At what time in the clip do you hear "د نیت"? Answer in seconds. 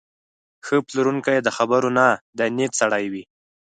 2.37-2.73